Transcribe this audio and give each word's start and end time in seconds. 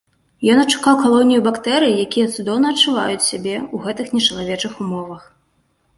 Ён 0.53 0.61
адшукаў 0.61 0.95
калонію 1.03 1.41
бактэрый, 1.47 1.93
якія 2.05 2.27
цудоўна 2.37 2.67
адчуваюць 2.77 3.27
сябе 3.29 3.55
ў 3.61 3.75
гэтых 3.85 4.07
нечалавечых 4.19 4.73
умовах. 4.87 5.33